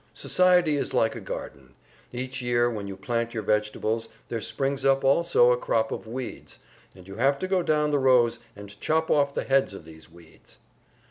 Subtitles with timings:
[0.15, 1.75] Society is like a garden;
[2.11, 6.57] each year when you plant your vegetables there springs up also a crop of weeds,
[6.95, 10.09] and you have to go down the rows and chop off the heads of these
[10.09, 10.57] weeds.